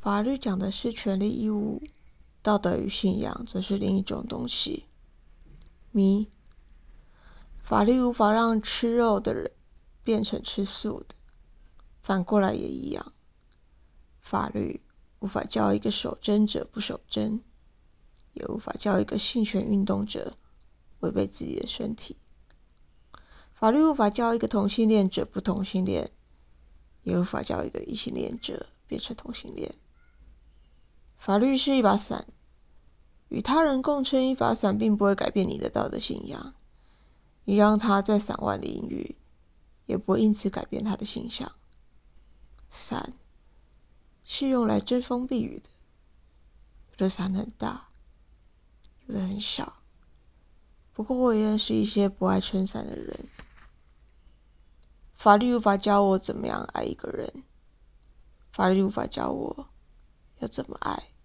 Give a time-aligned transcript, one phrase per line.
[0.00, 1.82] 法律讲的是权利义务，
[2.40, 4.86] 道德与信仰则是另一种东西。
[5.90, 6.26] 迷，
[7.62, 9.50] 法律无法让吃肉的人
[10.02, 11.14] 变成吃素的，
[12.00, 13.12] 反过来也一样。
[14.18, 14.80] 法律
[15.18, 17.42] 无法教一个守贞者不守贞，
[18.32, 20.32] 也无法教一个性权运动者
[21.00, 22.16] 违背自己的身体。
[23.52, 26.10] 法律无法教一个同性恋者不同性恋，
[27.02, 29.74] 也无法教一个异性恋者变成同性恋。
[31.20, 32.26] 法律是一把伞，
[33.28, 36.54] 与他人共撑一把伞，并不会改变你的道德信仰。
[37.44, 39.16] 你让他在伞外淋雨，
[39.84, 41.52] 也不会因此改变他的形象。
[42.70, 43.12] 伞
[44.24, 45.68] 是用来遮风避雨的，
[46.92, 47.88] 有的伞很大，
[49.04, 49.74] 有的很小。
[50.94, 53.28] 不过我也认识一些不爱撑伞的人。
[55.12, 57.44] 法律无法教我怎么样爱一个人，
[58.50, 59.66] 法律无法教我
[60.40, 61.19] 要怎么爱。